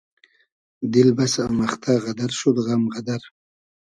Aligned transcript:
دیل 0.91 1.09
بئسۂ 1.17 1.43
مئختۂ 1.57 1.93
غئدئر 2.03 2.31
شود 2.39 2.57
غئم 2.65 2.83
غئدئر 2.93 3.21